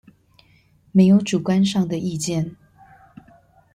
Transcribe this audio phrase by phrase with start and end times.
[0.93, 2.55] 沒有主觀上的意見